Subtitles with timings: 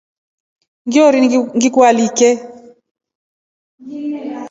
[0.85, 1.17] Ngiori
[1.55, 2.29] ngikualike.